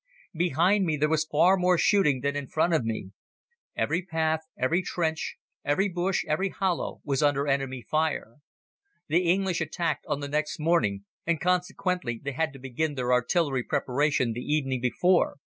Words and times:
Behind 0.33 0.83
me 0.83 0.97
there 0.97 1.07
was 1.07 1.25
far 1.31 1.55
more 1.57 1.77
shooting 1.77 2.21
than 2.21 2.35
in 2.35 2.47
front 2.47 2.73
of 2.73 2.83
me. 2.83 3.11
Every 3.75 4.01
path, 4.01 4.39
every 4.57 4.81
trench, 4.81 5.35
every 5.63 5.89
bush, 5.89 6.25
every 6.27 6.49
hollow, 6.49 7.01
was 7.03 7.21
under 7.21 7.47
enemy 7.47 7.83
fire. 7.83 8.37
The 9.09 9.19
English 9.31 9.61
attacked 9.61 10.07
on 10.07 10.19
the 10.19 10.27
next 10.27 10.59
morning, 10.59 11.05
and 11.27 11.39
consequently, 11.39 12.19
they 12.23 12.31
had 12.31 12.51
to 12.53 12.57
begin 12.57 12.95
their 12.95 13.13
artillery 13.13 13.61
preparation 13.61 14.33
the 14.33 14.41
evening 14.41 14.81
before. 14.81 15.35